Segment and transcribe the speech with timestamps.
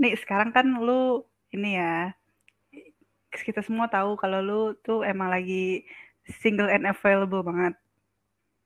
[0.00, 2.16] Nih sekarang kan lu ini ya
[3.30, 5.86] kita semua tahu kalau lu tuh emang lagi
[6.40, 7.76] single and available banget.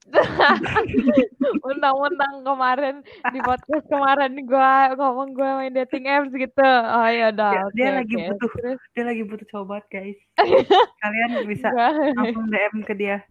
[1.64, 3.00] Undang-undang kemarin
[3.32, 6.60] di podcast kemarin gue ngomong gue main dating apps gitu.
[6.68, 7.52] Oh ya udah.
[7.56, 8.24] Dia, oke, dia lagi oke.
[8.28, 10.18] butuh Terus dia lagi butuh coba guys.
[11.02, 11.72] Kalian bisa
[12.20, 13.24] langsung DM ke dia.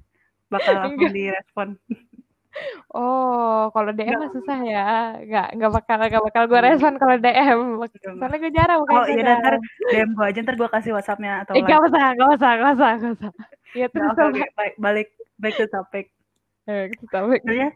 [0.50, 1.78] Bakal langsung direspon.
[2.94, 4.36] Oh, kalau DM mah Enggak.
[4.36, 4.80] susah ya.
[5.24, 7.60] Enggak, enggak bakal enggak bakal gue respon kalau DM.
[8.18, 9.40] Soalnya gue jarang Oh bukan iya jarang.
[9.42, 9.56] ntar
[9.90, 11.70] DM gua aja ntar gua kasih WhatsAppnya atau Eh, live.
[11.70, 13.32] gak usah, gak usah, gak usah, gak usah.
[13.74, 14.24] Ya Nah, terus apa?
[14.30, 15.08] oke, balik balik
[15.42, 16.06] back to topic.
[16.70, 17.70] Eh, tapi Sebenarnya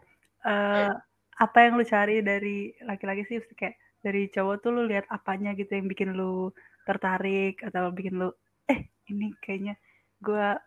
[0.46, 0.90] eh,
[1.38, 3.74] apa yang lu cari dari laki-laki sih kayak
[4.04, 6.50] dari cowok tuh lu lihat apanya gitu yang bikin lu
[6.86, 8.28] tertarik atau bikin lu
[8.70, 8.80] eh
[9.10, 9.74] ini kayaknya
[10.22, 10.58] gua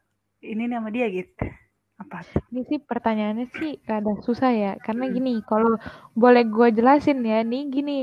[0.43, 1.43] ini nih sama dia gitu.
[2.01, 2.17] Apa?
[2.51, 4.71] ini sih pertanyaannya sih ada susah ya.
[4.85, 5.13] Karena Hmm.
[5.15, 5.77] gini, kalau
[6.17, 7.97] boleh gue jelasin ya, nih gini.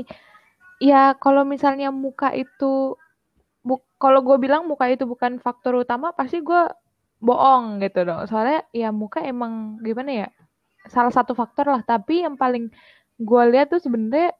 [0.79, 2.95] Ya kalau misalnya muka itu,
[3.67, 6.61] bu- kalau gue bilang muka itu bukan faktor utama, pasti gue
[7.19, 8.23] bohong gitu dong.
[8.31, 10.27] Soalnya ya muka emang gimana ya,
[10.87, 11.81] salah satu faktor lah.
[11.83, 12.71] Tapi yang paling
[13.19, 14.31] gue lihat tuh sebenarnya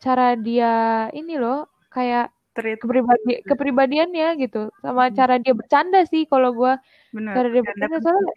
[0.00, 0.72] cara dia
[1.14, 5.16] ini loh, kayak Treat kepribadi kepribadiannya gitu, sama Hmm.
[5.16, 6.72] cara dia bercanda sih kalau gue
[7.36, 8.34] cara dia bercanda bercanda soalnya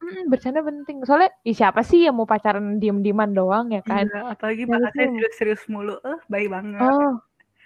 [0.00, 0.06] sih.
[0.06, 0.96] Mm, bercanda penting.
[1.06, 4.04] Soalnya ih, siapa sih yang mau pacaran diem-dieman doang ya kan?
[4.06, 5.14] Iya, apalagi Ya bahasanya itu.
[5.18, 5.94] serius-serius mulu.
[6.04, 6.90] Eh, baik banget.
[6.90, 7.10] Oh,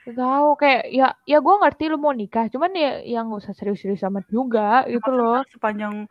[0.09, 4.25] tahu kayak ya ya gue ngerti lu mau nikah, cuman ya yang usah serius-serius amat
[4.33, 5.45] juga gitu loh.
[5.55, 6.09] sepanjang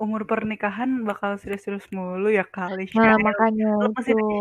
[0.00, 3.20] umur pernikahan bakal serius-serius mulu ya kali Nah, Syai.
[3.20, 4.34] makanya Lu masih itu.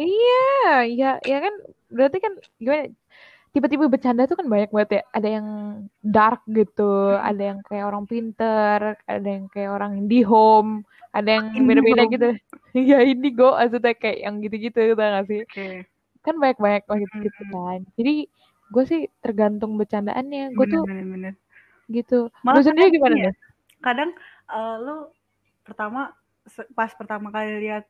[0.00, 0.32] Iya,
[0.98, 1.54] ya ya kan
[1.92, 2.32] berarti kan
[2.62, 2.82] gimana?
[3.52, 5.02] Tiba-tiba bercanda tuh kan banyak banget ya.
[5.12, 5.46] Ada yang
[6.00, 11.46] dark gitu, ada yang kayak orang pinter, ada yang kayak orang indie home, ada yang
[11.68, 12.28] beda-beda gitu.
[12.72, 15.44] Iya indigo, maksudnya kayak yang gitu-gitu, tau gak sih?
[15.44, 15.84] Oke,
[16.24, 17.52] kan banyak-banyak lah gitu, gitu Hmm.
[17.52, 18.14] kan jadi
[18.72, 21.34] gue sih tergantung bercandaannya gue tuh bener-bener.
[21.92, 23.32] gitu Malah lu sendiri gimana ini ya,
[23.84, 24.10] kadang
[24.48, 25.12] eh, lu
[25.68, 26.16] pertama
[26.72, 27.84] pas pertama kali lihat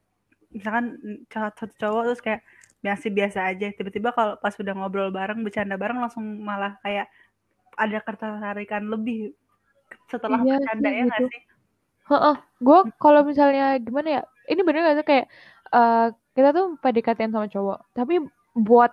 [0.51, 0.99] misalkan
[1.31, 2.41] cowok- satu cowok terus kayak
[2.83, 3.71] biasa-biasa aja.
[3.73, 7.07] Tiba-tiba kalau pas udah ngobrol bareng bercanda bareng langsung malah kayak
[7.79, 9.33] ada ketertarikan lebih
[10.11, 11.43] setelah iya bercanda sih ya nggak gitu sih?
[12.13, 15.27] Heeh, gue kalau misalnya gimana ya ini bener gak sih kayak
[15.73, 18.21] eh, kita tuh PDKT sama cowok tapi
[18.59, 18.93] buat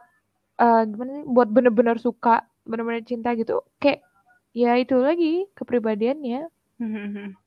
[0.62, 4.06] eh, gimana sih buat bener-bener suka bener-bener cinta gitu kayak
[4.54, 6.48] ya itu lagi kepribadiannya.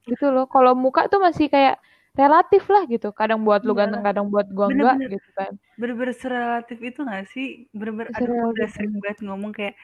[0.04, 0.46] Gitu loh.
[0.50, 1.78] Kalau muka tuh masih kayak
[2.12, 3.08] relatif lah gitu.
[3.16, 3.88] Kadang buat lu Iya.
[3.88, 5.10] ganteng kadang buat gua enggak Bener-bener.
[5.16, 5.52] gitu kan.
[5.80, 7.46] Bener-bener serelatif itu gak sih?
[7.72, 9.24] Bener-bener aduh udah sering banget.
[9.24, 9.74] ngomong kayak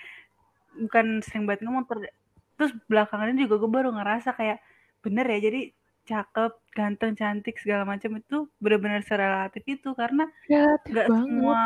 [0.77, 2.13] bukan sering banget ngomong ter-
[2.55, 4.59] terus belakangan ini juga gue baru ngerasa kayak
[5.01, 5.61] bener ya jadi
[6.05, 9.97] cakep ganteng cantik segala macam itu bener-bener serelatif itu.
[9.97, 11.25] Karena relatif nggak banget.
[11.33, 11.61] semua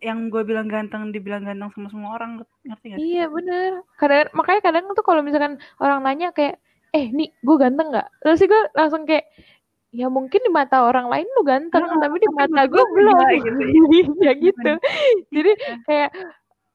[0.00, 3.20] yang gue bilang ganteng dibilang ganteng sama semua orang ngerti gak sih?
[3.20, 3.84] Iya bener.
[4.00, 6.56] Kadang makanya kadang tuh kalau misalkan orang nanya kayak,
[6.90, 8.08] eh nih gue ganteng nggak?
[8.22, 9.24] Terus sih gue langsung kayak,
[9.90, 13.16] ya mungkin di mata orang lain lu ganteng, Ah, tapi di tapi mata gue belum.
[13.90, 14.72] gitu ya gitu.
[15.30, 15.52] Jadi
[15.86, 16.10] kayak,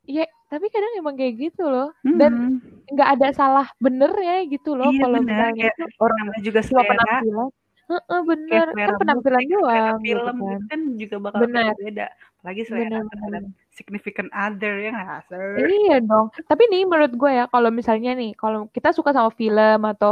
[0.06, 1.90] ya tapi kadang emang kayak gitu loh.
[2.06, 2.96] Dan Mm-mm.
[2.96, 6.86] nggak ada salah benernya gitu loh iya kalau bener misalnya kayak itu orang juga selera
[6.86, 7.50] penampilan.
[7.90, 8.20] Heeh,
[8.50, 10.46] kayak selera Kan penampilan musik selera doang gitu film kan.
[10.52, 12.04] gitu kan juga bakal Bener, beda
[12.38, 13.44] apalagi selera bener, terhadap
[13.78, 16.26] significant other ya nggak sir Iya dong.
[16.50, 20.12] Tapi nih menurut gue ya, kalau misalnya nih, kalau kita suka sama film atau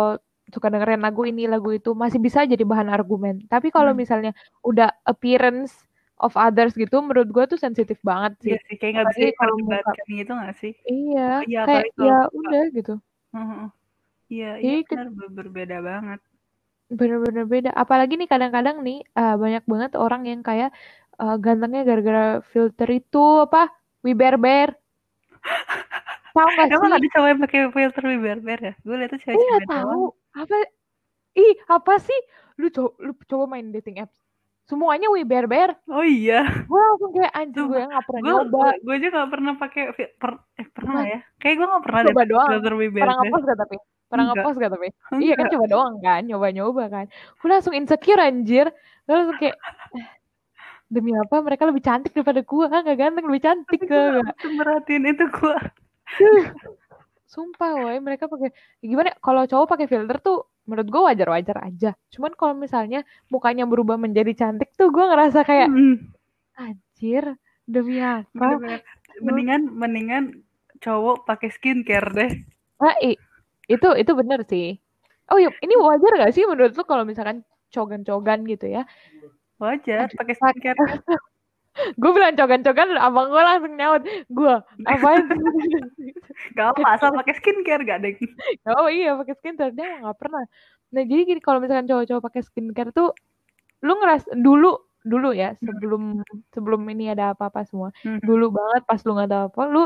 [0.55, 3.35] suka dengerin lagu ini, lagu itu, masih bisa jadi bahan argumen.
[3.51, 3.99] Tapi kalau Hmm.
[4.01, 4.31] misalnya
[4.69, 5.71] udah appearance
[6.23, 8.55] of others gitu, menurut gue tuh sensitif banget sih.
[8.55, 9.91] Iya sih, kayak nggak bisa kalau muka.
[9.91, 10.73] diperdebatkan gitu nggak sih?
[10.91, 12.93] Iya, Iya, kayak apalagi kalau ya udah gitu.
[14.33, 16.19] Iya, iya Jadi ke- benar ber- berbeda banget.
[16.91, 17.69] Bener-bener beda.
[17.75, 20.69] Apalagi nih kadang-kadang nih eh, banyak banget orang yang kayak
[21.21, 23.69] eh, gantengnya gara-gara filter itu apa?
[24.05, 24.75] Wiberber.
[26.33, 26.97] Tahu gak Emang sih?
[26.97, 28.73] ada cowok yang pakai filter berber ya?
[28.81, 29.89] Gue liatnya Iya cewek-cewek tahu.
[29.93, 30.01] doang.
[30.33, 30.55] Apa?
[31.37, 32.19] Ih, apa sih?
[32.61, 34.17] Lu coba lu coba main dating apps.
[34.69, 35.75] Semuanya wiberber.
[35.91, 36.33] Oh iya,
[36.69, 37.87] Gue langsung kayak anjir gue Sumpah.
[37.89, 38.65] nggak pernah gue nyoba.
[38.85, 41.03] gue aja nggak pernah pakai fi- per, eh pernah Pernah.
[41.05, 41.19] ya?
[41.41, 42.47] Kayak gue nggak pernah deh Coba pakai doang.
[42.49, 43.17] filter Pernah berber.
[43.19, 43.77] ngepost gak tapi?
[44.13, 44.87] Pernah Enggak, ngepost gak tapi?
[45.17, 45.53] Iya kan enggak.
[45.57, 47.05] coba doang kan, nyoba-nyoba kan.
[47.41, 48.69] Gue langsung insecure anjir.
[49.09, 49.57] Gue langsung kayak
[49.97, 50.07] "Eh,
[50.93, 54.03] demi apa mereka lebih cantik daripada gue nggak ganteng lebih cantik gue
[54.53, 55.55] merhatiin itu gue.
[57.25, 61.57] sumpah woy mereka pakai ya gimana ya, kalau cowok pakai filter tuh menurut gue wajar-wajar
[61.65, 63.01] aja cuman kalau misalnya
[63.33, 66.13] mukanya berubah menjadi cantik tuh gue ngerasa kayak Hmm,
[66.53, 67.33] anjir
[67.65, 68.77] demi apa.
[69.17, 70.23] Mendingan mendingan
[70.77, 72.31] cowok pakai skincare deh.
[72.77, 72.93] ah,
[73.69, 74.77] itu itu bener sih.
[75.31, 78.83] Oh iya ini wajar gak sih menurut lu kalau misalkan cogan-cogan gitu ya?
[79.57, 80.77] Wajar pakai skincare.
[82.01, 84.03] gue bilang cogan-cogan abang gue langsung nyaut.
[84.29, 84.53] Gue
[84.85, 85.25] apain
[86.57, 88.13] Gak apa asal pakai skincare gak deh.
[88.79, 89.73] oh iya pakai skincare.
[89.73, 90.43] Dia nggak pernah.
[90.93, 93.15] Nah jadi gini kalau misalkan cowok-cowok pakai skincare tuh
[93.83, 96.23] lu ngeras dulu dulu ya sebelum
[96.55, 98.23] sebelum ini ada apa-apa semua Hmm.
[98.23, 99.83] dulu banget pas lu nggak tahu apa lu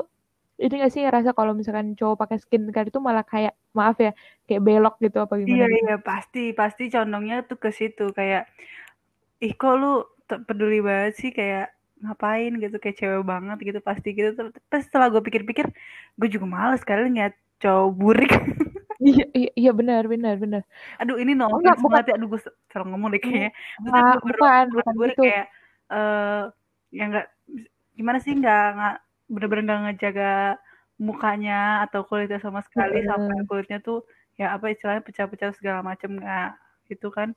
[0.61, 4.11] ini gak sih ngerasa kalau misalkan cowok pakai skincare itu malah kayak maaf ya
[4.49, 5.65] kayak belok gitu apa Iya gimana?
[5.69, 5.85] gitu?
[5.85, 8.43] iya pasti pasti condongnya tuh ke situ kayak
[9.45, 9.91] ih kok lu
[10.47, 11.71] peduli banget sih kayak
[12.03, 12.51] ngapain?
[12.61, 14.29] gitu kayak cewek banget gitu pasti gitu.
[14.37, 15.65] Ter- terus setelah gue pikir-pikir
[16.19, 18.31] gue juga males kali ngeliat cowok burik.
[18.97, 20.61] Iya iya iya benar benar benar.
[20.97, 22.01] Aduh ini no Enggak, offense bukan.
[22.09, 22.13] ya.
[22.17, 22.41] Aduh gue
[22.73, 23.51] salah ngomong deh kayaknya.
[23.93, 25.23] Ah, bener-bener bukan bukan burik gitu.
[25.29, 25.45] kayak
[25.93, 26.41] eh
[26.97, 27.25] ya nggak
[27.93, 28.95] gimana sih nggak nggak
[29.29, 30.31] bener-bener nggak ngejaga
[30.97, 33.09] mukanya atau kulitnya sama sekali Mm-mm.
[33.09, 34.01] sampai kulitnya tuh
[34.37, 36.49] ya apa istilahnya pecah-pecah segala macem nggak
[36.89, 37.33] gitu kan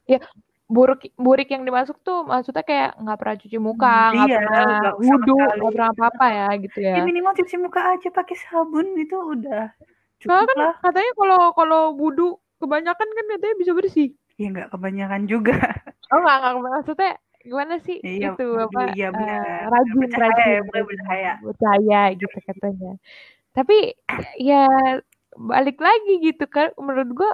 [0.70, 4.64] buruk burik yang dimasuk tuh maksudnya kayak nggak pernah cuci muka nggak Iya, pernah
[5.02, 9.16] wudhu nggak pernah apa-apa ya gitu ya Ya minimal cuci muka aja pakai sabun itu
[9.18, 9.74] udah
[10.22, 10.74] cukup kan lah.
[10.84, 12.28] katanya kalau kalau wudhu
[12.62, 14.08] kebanyakan kan katanya bisa bersih
[14.40, 15.56] Ya nggak kebanyakan juga.
[16.14, 19.72] oh nggak nggak maksudnya gimana sih Iya, itu apa iya benar.
[19.72, 21.32] rajin Bercahaya, rajin ya, bercahaya.
[21.42, 22.90] bercahaya gitu katanya
[23.60, 23.92] tapi
[24.36, 24.64] ya
[25.36, 27.30] balik lagi gitu kan menurut gua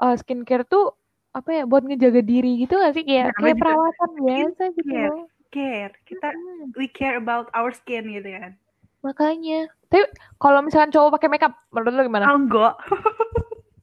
[0.00, 0.92] eh, skincare tuh
[1.32, 4.92] apa ya buat ngejaga diri gitu gak sih kayak Namanya kayak juga perawatan biasa gitu
[4.92, 5.18] loh
[5.50, 5.94] Care.
[6.02, 8.58] Kita Hmm, we care about our skin gitu kan.
[9.00, 10.02] makanya tapi
[10.36, 12.74] kalau misalkan cowok pakai makeup menurut lo gimana Oh enggak.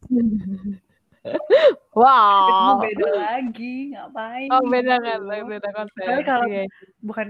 [0.01, 0.19] Itu
[1.95, 3.94] wow beda lagi.
[3.94, 4.50] Ngapain?
[4.50, 5.06] oh beda gitu.
[5.06, 6.63] kan beda konsep Tapi kalau Iya.
[7.00, 7.28] bukan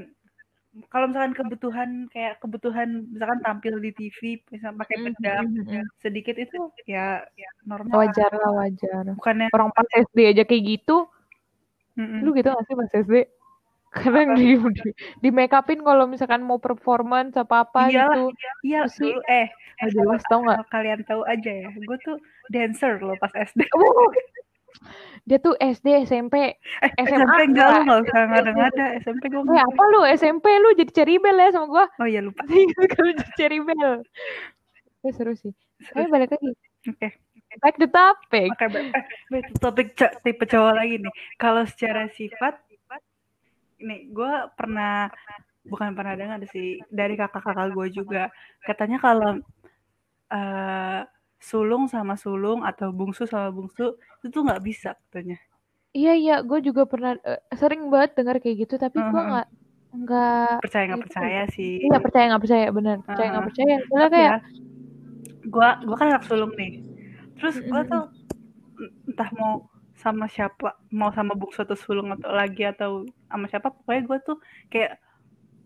[0.87, 5.65] kalau misalkan kebutuhan kayak kebutuhan misalkan tampil di TV misalkan pakai Mm, bedak mm, mm,
[5.67, 5.85] mm.
[5.99, 9.03] sedikit itu ya, ya normal wajar lah wajar.
[9.19, 11.11] Bukannya orang pas SD aja kayak gitu
[11.99, 12.23] Mm-mm.
[12.23, 13.15] lu gitu gak sih pas SD
[13.99, 14.89] kadang di, di,
[15.19, 18.31] di make upin kalau misalkan mau performance apa apa Iyalah, gitu.
[18.63, 19.51] iya sih, dulu eh
[19.91, 22.15] jelas tau gak kalau kalian tahu aja ya gue tuh
[22.47, 23.67] dancer loh pas SD
[25.21, 27.67] dia tuh SD SMP eh, SMA SMP enggak.
[27.69, 27.83] lu enggak.
[27.85, 30.01] nggak usah ngada-ngada SMP gue eh apa lu?
[30.17, 31.85] SMP lu jadi ceribel ya sama gua?
[32.01, 32.41] Oh iya lupa.
[32.97, 33.89] Kalau jadi ceribel
[35.01, 35.53] eh, seru sih.
[35.93, 36.53] Tapi balik lagi.
[36.89, 37.07] Oke.
[37.59, 38.49] Back to topic.
[38.53, 41.13] Oke ba- eh, wait, topik co- tipe cowok lagi nih.
[41.35, 42.57] Kalau secara sifat
[43.81, 45.09] ini gue pernah
[45.65, 48.29] bukan pernah dengar sih dari kakak-kakak gue juga.
[48.61, 49.37] Katanya kalau
[50.31, 51.01] eh
[51.41, 55.37] sulung sama sulung atau bungsu sama bungsu itu tuh nggak bisa katanya
[55.97, 59.11] iya iya gue juga pernah eh, sering banget dengar kayak gitu tapi Mhm.
[59.11, 59.47] nggak
[59.91, 63.47] nggak percaya nggak percaya sih iya percaya nggak percaya benar percaya nggak Ah.
[63.49, 64.35] percaya soalnya kayak ya
[65.49, 66.71] gua gua kan anak sulung nih
[67.37, 67.89] terus Mm-mm.
[67.89, 68.03] tuh
[69.09, 69.53] entah mau
[69.97, 74.37] sama siapa mau sama bungsu atau sulung atau lagi atau sama siapa pokoknya gua tuh
[74.71, 74.97] kayak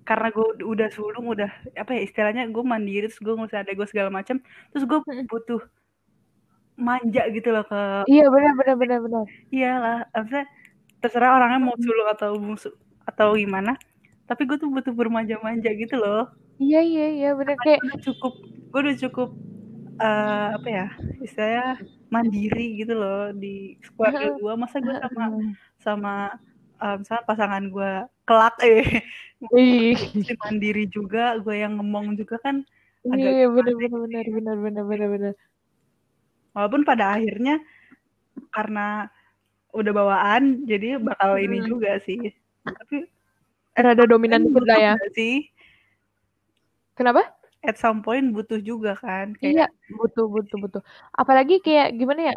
[0.06, 3.88] karena gue udah sulung udah apa ya istilahnya gue mandiri terus gue ngusir ada gue
[3.90, 4.38] segala macam
[4.69, 5.25] terus gue Mm-mm.
[5.25, 5.62] butuh
[6.78, 9.25] manja gitu loh ke iya benar benar benar benar.
[9.50, 10.46] Iyalah maksudnya
[11.02, 12.69] terserah orangnya mau sulung atau bungsu
[13.10, 13.74] atau gimana
[14.30, 16.30] tapi gue tuh butuh bermanja-manja gitu loh.
[16.62, 17.58] Iya iya iya benar.
[17.65, 19.29] Kayak udah cukup gue udah cukup
[20.01, 20.88] eh, apa ya
[21.25, 21.68] istilahnya
[22.13, 25.25] mandiri gitu loh di keluarga gue masa gue sama
[25.82, 26.13] sama
[26.77, 27.94] eh, misalnya pasangan gue
[28.25, 29.01] kelak eh
[30.44, 32.65] mandiri juga gue yang ngomong juga kan
[33.05, 35.34] iya benar benar benar benar benar benar benar
[36.55, 37.62] walaupun pada akhirnya
[38.50, 39.12] karena
[39.75, 41.67] udah bawaan jadi bakal ini Hmm.
[41.67, 42.32] juga sih.
[42.63, 43.03] Tapi
[43.75, 44.96] rada dominan lah ya.
[45.12, 45.51] sih.
[46.96, 47.27] Kenapa?
[47.60, 50.82] At some point butuh juga kan iya kayak butuh butuh butuh.
[51.12, 52.36] Apalagi kayak gimana ya?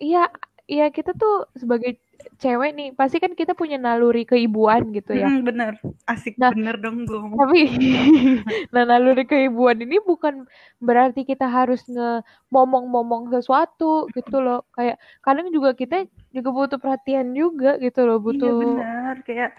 [0.00, 0.24] Iya
[0.70, 2.00] iya kita tuh sebagai
[2.36, 5.24] cewek nih pasti kan kita punya naluri keibuan gitu ya.
[5.26, 5.72] "Mm, bener.
[6.04, 6.50] Asik Nah.
[6.50, 7.60] bener dong gue tapi
[8.74, 10.44] nah naluri keibuan ini bukan
[10.78, 14.64] berarti kita harus nge momong-momong sesuatu gitu loh.
[14.70, 19.14] Kayak kadang juga kita juga butuh perhatian juga gitu loh iya butuh bener.
[19.22, 19.50] Kayak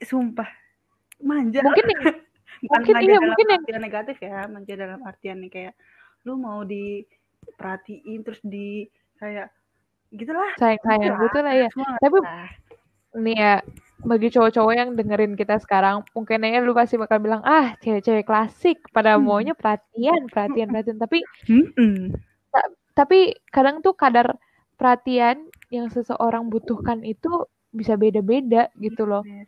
[0.00, 0.48] sumpah
[1.18, 1.60] manja.
[1.60, 1.86] Mungkin
[2.58, 5.74] bukan mungkin iya, dalam mungkin yang- negatif ya manja dalam artian nih kayak
[6.22, 8.86] lu mau diperhatiin terus di
[9.16, 9.50] kayak
[10.10, 10.50] gitulah.
[10.56, 11.24] Sayang-sayang Gitulah.
[11.24, 12.26] gitu lah ya Tapi-
[13.18, 13.54] nih ya
[13.98, 18.78] bagi cowok-cowok yang dengerin kita sekarang mungkin aja lu pasti bakal bilang ah cewek-cewek klasik
[18.90, 19.26] pada Hmm.
[19.26, 20.96] maunya perhatian perhatian perhatian.
[20.96, 22.14] Tapi Mm-mm.
[22.94, 24.38] tapi kadang tuh kadar
[24.74, 27.28] perhatian yang seseorang butuhkan itu
[27.70, 29.22] bisa beda-beda gitu loh.
[29.22, 29.46] Bener.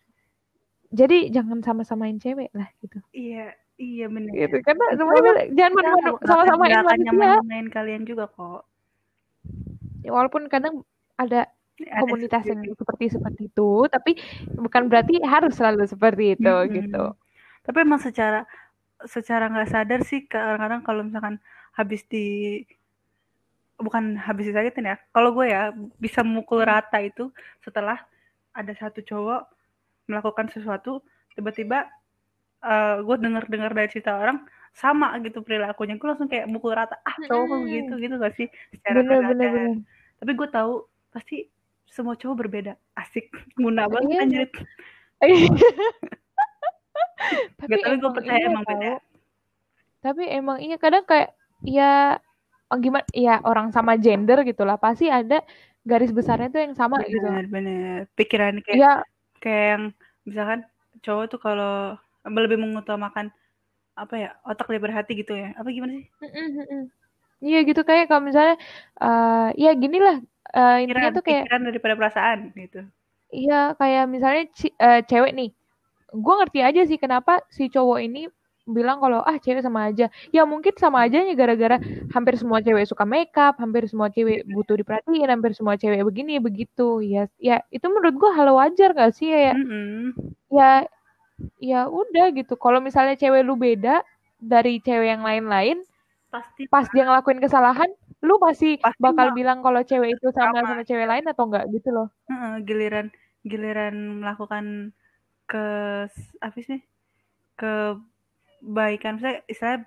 [0.91, 2.99] jadi jangan sama-samain cewek lah gitu.
[3.15, 4.35] Iya iya bener.
[4.35, 4.59] Gitu.
[4.61, 5.83] Karena semuanya jangan
[6.27, 8.67] sama-samain manusia nyamain-nyamain kalian juga kok
[10.01, 10.85] Ya, walaupun kadang
[11.17, 11.49] ada
[12.01, 14.17] komunitas yang seperti seperti itu, tapi
[14.53, 16.75] bukan berarti harus selalu seperti itu Mm-mm.
[16.77, 17.05] gitu.
[17.65, 18.45] Tapi emang secara
[19.05, 21.41] secara nggak sadar sih kadang-kadang kalau misalkan
[21.73, 22.61] habis di
[23.81, 24.97] bukan habis disakitin ya.
[25.13, 27.33] Kalau gue ya bisa mukul rata itu
[27.65, 27.97] setelah
[28.53, 29.49] ada satu cowok
[30.11, 31.01] melakukan sesuatu
[31.33, 31.89] tiba-tiba
[32.61, 37.17] eh, gue denger-dengar dari cerita orang sama gitu perilakunya gue langsung kayak mukul rata ah
[37.27, 37.63] cowok Mm-mm.
[37.67, 39.77] begitu gitu gak sih secara Bener bener bener.
[40.17, 40.73] tapi gue tahu
[41.11, 41.37] pasti
[41.91, 43.29] semua cowok berbeda asik
[43.61, 44.23] guna banget Iya.
[44.23, 44.49] anjir
[47.61, 48.93] tapi Gak tapi gue emang percaya iya emang beda.
[50.01, 52.17] Tapi emang iya kadang kayak ya
[52.73, 55.45] oh, gimana ya orang sama gender gitu lah pasti ada
[55.85, 57.21] garis besarnya tuh yang sama gitu.
[57.21, 58.93] bener bener pikiran kayak Ya
[59.45, 59.85] kayak yang
[60.25, 60.61] misalkan
[61.05, 63.29] cowok tuh kalau lebih mengutamakan
[64.01, 65.53] apa ya otak daripada hati gitu ya.
[65.61, 66.09] Apa gimana sih.
[67.41, 68.57] Iya gitu kayak kalau misalnya
[69.01, 70.17] eh ya gini lah
[70.57, 72.81] eh, intinya pikiran tuh kayak pikiran daripada perasaan gitu.
[73.33, 74.43] Iya kayak misalnya
[74.81, 75.51] eh, cewek nih.
[76.11, 78.27] Gue ngerti aja sih kenapa si cowok ini
[78.71, 80.13] bilang kalau ah cewek sama aja.
[80.37, 81.81] Ya mungkin sama aja nya gara-gara
[82.13, 87.01] hampir semua cewek suka makeup hampir semua cewek butuh diperhatiin hampir semua cewek begini begitu.
[87.01, 90.13] Ya ya itu menurut gue hal wajar gak sih ya Mm-mm.
[90.53, 90.85] ya
[91.61, 92.55] ya udah gitu.
[92.61, 94.03] Kalau misalnya cewek lu beda
[94.41, 95.85] dari cewek yang lain-lain
[96.31, 97.91] pasti pas dia ngelakuin kesalahan
[98.23, 99.37] lu masih Pasti bakal mau.
[99.37, 100.69] bilang kalau cewek itu sama Sama.
[100.69, 102.09] sama cewek lain atau enggak gitu loh.
[102.31, 103.07] Heeh, giliran
[103.45, 104.93] giliran melakukan
[105.51, 105.65] ke
[106.41, 106.81] apa sih?
[107.59, 109.21] Kebaikan.
[109.23, 109.85] Saya istilah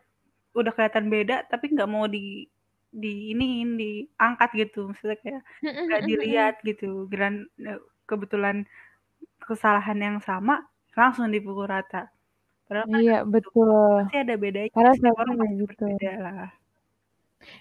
[0.54, 2.46] udah kelihatan beda tapi nggak mau di
[2.94, 4.90] di iniin diangkat gitu.
[4.94, 5.42] Maksudnya kayak
[5.90, 7.08] nggak dilihat gitu.
[7.10, 8.66] Giliran eh, kebetulan
[9.44, 12.10] kesalahan yang sama langsung dipukul rata
[12.64, 15.84] padahal kan iya betul pasti ada bedanya Karena setiap orang pasti gitu.
[15.84, 16.50] berbeda lah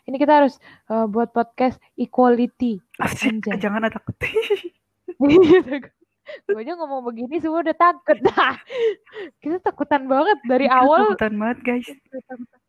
[0.04, 0.54] ini kita harus
[0.86, 3.58] eh, buat podcast equality Asik, Anjay.
[3.58, 4.14] jangan ada takut
[5.18, 8.54] gue aja ngomong begini semua udah takut dah
[9.38, 11.86] kita takutan banget dari Kita awal takutan banget guys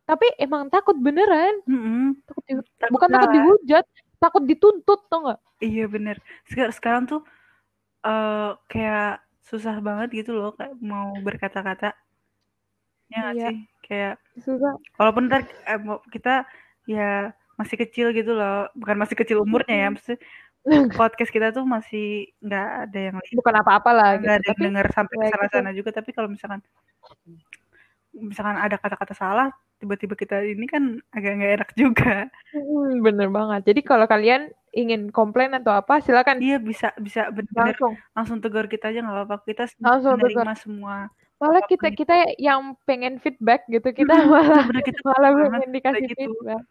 [0.04, 2.18] tapi emang takut beneran Mm-mm.
[2.24, 3.36] takut di- Takut bukan takut salah.
[3.38, 3.84] dihujat
[4.18, 6.20] takut dituntut tau nggak Iya bener.
[6.44, 7.20] Sekarang, sekarang tuh
[8.02, 11.92] eh kayak susah banget gitu loh kayak mau berkata-kata.
[13.12, 13.48] Ya Iya.
[13.52, 13.56] sih?
[13.84, 16.48] Kayak susah walaupun ntar eh, kita
[16.88, 18.66] ya masih kecil gitu loh.
[18.74, 19.88] Bukan masih kecil umurnya ya.
[19.92, 20.18] Maksudnya
[20.96, 24.86] podcast kita tuh masih nggak ada yang bukan apa-apa lah gitu ada yang tapi denger
[24.96, 25.90] sampai ke ya sana-sana juga.
[25.92, 26.60] Tapi kalau misalkan
[28.14, 29.48] misalkan ada kata-kata salah,
[29.82, 32.12] tiba-tiba kita ini kan agak nggak enak juga.
[33.04, 33.60] Bener banget.
[33.68, 37.94] Jadi kalau kalian ingin komplain atau apa, silakan Dia bisa bisa bener-bener langsung.
[38.12, 39.36] langsung tegur kita aja nggak apa-apa.
[39.46, 40.96] Kita Langsung menerima semua.
[41.38, 41.98] Malah kita itu.
[42.02, 46.18] kita yang pengen feedback gitu, kita malah bener kita malah pengen dikasih gitu.
[46.30, 46.62] feedback.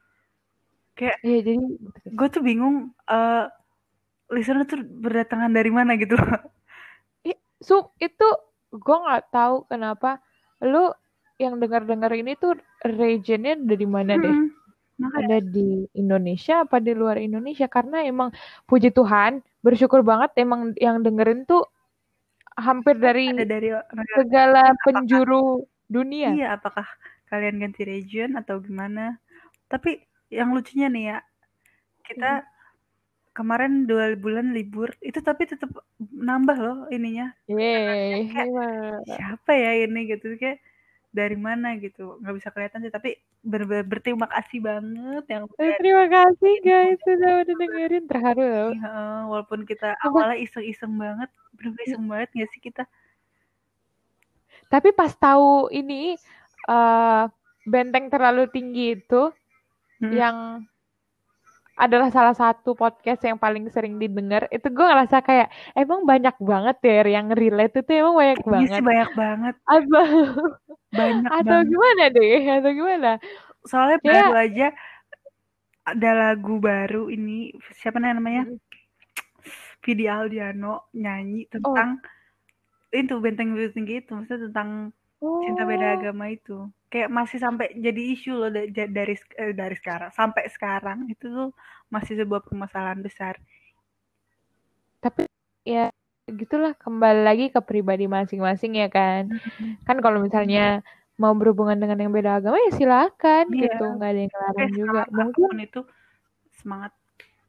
[0.94, 1.66] Kayak Iya, jadi
[2.14, 2.76] gue tuh bingung
[3.10, 3.46] eh
[4.34, 6.16] listener tuh berdatangan dari mana gitu.
[7.64, 8.28] Sup itu
[8.76, 10.20] gue nggak tahu kenapa
[10.60, 10.92] lu
[11.40, 14.36] yang dengar-dengar ini tuh regionnya dari mana deh?
[14.36, 14.44] Mm-mm.
[14.44, 14.63] Makanya
[15.02, 17.66] Ada di Indonesia apa di luar Indonesia?
[17.66, 18.30] Karena emang
[18.70, 21.66] puji Tuhan, bersyukur banget emang yang dengerin tuh
[22.54, 23.74] hampir dari ada dari
[24.14, 26.30] segala apakah penjuru dunia.
[26.38, 26.86] iya apakah
[27.26, 29.18] kalian ganti region atau gimana?
[29.66, 29.98] Tapi
[30.30, 31.18] yang lucunya nih ya,
[32.06, 32.46] kita
[33.34, 37.34] kemarin dua bulan libur itu tapi tetap nambah loh ininya.
[37.50, 38.30] Yeay.
[38.30, 40.62] Kayak siapa ya ini gitu kayak
[41.14, 43.10] dari mana gitu nggak bisa kelihatan sih tapi
[43.46, 48.72] ber- ber- berterima kasih banget yang Eh, Terima kasih guys sudah udah dengerin terharu loh.
[48.74, 48.94] Iya,
[49.30, 52.84] walaupun kita awalnya iseng-iseng banget, bener iseng banget gak sih kita?
[54.68, 56.18] Tapi pas tahu ini
[56.66, 57.24] eh
[57.64, 59.30] benteng terlalu tinggi itu
[60.02, 60.18] Mm-mm.
[60.18, 60.38] yang
[61.74, 66.78] adalah salah satu podcast yang paling sering didengar, itu gue ngerasa kayak emang banyak banget
[66.86, 68.70] ya yang relate itu emang banyak Iya banget.
[68.78, 70.04] sih banyak banget, Atau
[71.00, 71.70] banyak atau banget.
[71.74, 72.38] gimana deh?
[72.54, 73.12] Atau gimana?
[73.66, 74.12] Soalnya Ya.
[74.22, 74.68] baru aja
[75.84, 78.48] ada lagu baru ini siapa namanya?
[78.48, 78.60] Mm.
[79.84, 81.76] Vidi Aldiano nyanyi Oh.
[81.76, 82.00] tentang
[82.94, 84.70] itu benteng biru tinggi itu, maksudnya tentang
[85.20, 85.96] cinta beda Oh.
[85.98, 86.70] agama itu.
[86.94, 91.50] Kayak masih sampai jadi isu loh dari eh, dari sekarang sampai sekarang itu tuh
[91.90, 93.42] masih sebuah permasalahan besar.
[95.02, 95.26] Tapi
[95.66, 95.90] ya
[96.30, 99.28] gitulah kembali lagi ke pribadi masing-masing ya kan.
[99.90, 100.86] Kan kalau misalnya
[101.18, 103.74] mau berhubungan dengan yang beda agama ya silakan Iya.
[103.74, 105.02] gitu, nggak ada yang Oke, ngelarang juga.
[105.10, 105.82] Mungkin itu
[106.62, 106.94] semangat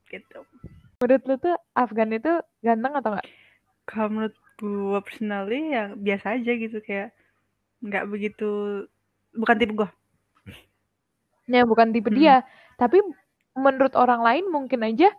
[0.08, 0.40] gitu.
[1.04, 2.32] menurut lu tuh Afgan itu
[2.64, 3.28] ganteng atau enggak?
[3.84, 7.12] Kalau menurut gue personally ya biasa aja gitu kayak
[7.84, 8.48] nggak begitu
[9.34, 9.88] bukan tipe gue.
[11.44, 12.16] Ya bukan tipe Hmm.
[12.16, 12.36] dia,
[12.80, 13.04] tapi
[13.54, 15.12] menurut orang lain mungkin aja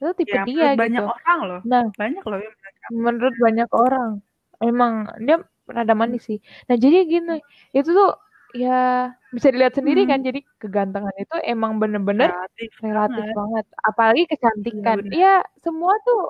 [0.00, 1.60] itu tipe Ya, dia banyak gitu orang loh.
[1.62, 2.54] nah Banyak loh yang
[2.90, 4.10] menurut banyak orang
[4.58, 5.36] emang dia
[5.70, 7.38] rada manis sih nah jadi gini
[7.70, 8.10] itu tuh
[8.56, 10.26] ya bisa dilihat sendiri kan Hmm.
[10.28, 13.36] jadi kegantengan itu emang bener-bener Relatif relatif banget.
[13.38, 15.12] banget apalagi kecantikan bener.
[15.14, 16.20] ya semua tuh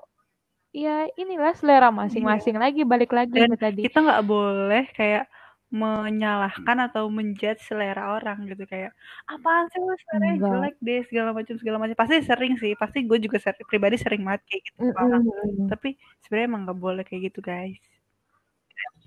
[0.72, 5.25] ya inilah selera masing-masing lagi balik lagi Dan tadi kita nggak boleh kayak
[5.73, 8.93] menyalahkan atau menjudge selera orang gitu kayak
[9.25, 10.45] apaan sih lu Enggak.
[10.45, 14.21] jelek deh segala macam segala macam pasti sering sih pasti gue juga sering, pribadi sering
[14.21, 15.73] banget kayak gitu orang Mm-mm.
[15.73, 17.81] tapi sebenarnya emang nggak boleh kayak gitu guys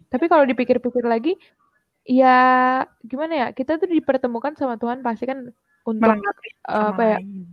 [0.10, 1.36] Tapi kalau dipikir-pikir lagi,
[2.08, 2.38] ya
[3.04, 3.48] gimana ya?
[3.52, 5.52] Kita tuh dipertemukan sama Tuhan pasti kan
[5.84, 7.18] untuk melengkapi sama apa ya?
[7.20, 7.46] lain.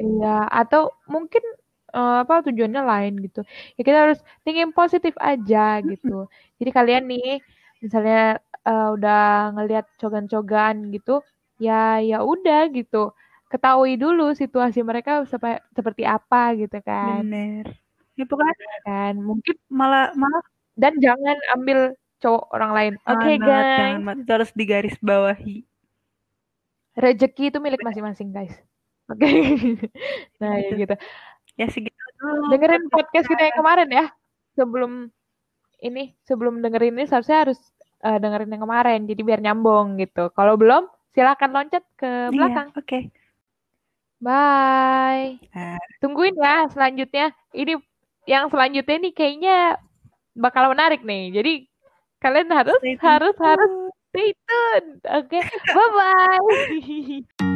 [0.00, 1.44] Ya atau mungkin
[1.92, 3.44] eh, apa tujuannya lain gitu.
[3.76, 6.30] Ya kita harus thinking positif aja gitu.
[6.56, 7.42] Jadi kalian nih
[7.82, 11.20] misalnya eh, udah ngelihat cogan-cogan gitu,
[11.58, 13.12] ya ya udah gitu.
[13.52, 17.20] Ketahui dulu situasi mereka sepa- seperti apa gitu kan.
[17.26, 17.82] bener
[18.16, 20.44] ya pokoknya Kan mungkin malah malah
[20.76, 22.92] dan jangan ambil cowok orang lain.
[23.04, 23.78] Oke banget, guys.
[23.78, 25.56] jangan itu harus digaris bawahi
[26.92, 28.52] Rezeki itu milik masing-masing, guys.
[29.08, 29.24] Oke.
[30.40, 30.94] nah, ya gitu.
[31.56, 34.06] ya segitu dulu Dengerin podcast kita yang kemarin ya.
[34.52, 35.08] Sebelum
[35.80, 37.58] ini, sebelum dengerin ini seharusnya harus
[38.02, 39.00] eh, dengerin yang kemarin.
[39.06, 40.28] Jadi biar nyambung gitu.
[40.34, 42.68] Kalau belum, silakan loncat ke Iya, belakang.
[42.74, 42.98] oke
[44.22, 45.42] Bye.
[45.50, 45.82] Nah.
[45.98, 47.34] Tungguin ya selanjutnya.
[47.50, 47.74] Ini
[48.30, 49.82] yang selanjutnya nih kayaknya
[50.38, 51.34] bakal menarik nih.
[51.34, 51.52] Jadi
[52.22, 53.72] kalian harus harus harus
[54.14, 55.02] stay tune.
[55.10, 55.42] Oke.
[55.42, 57.42] Bye bye.